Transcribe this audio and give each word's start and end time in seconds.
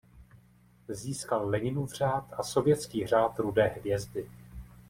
Získal 0.87 1.49
Leninův 1.49 1.93
řád 1.93 2.33
a 2.37 2.43
sovětský 2.43 3.07
Řád 3.07 3.39
rudé 3.39 3.67
hvězdy. 3.67 4.29